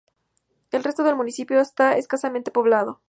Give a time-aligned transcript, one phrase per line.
[0.71, 2.99] El resto del municipio está escasamente poblado.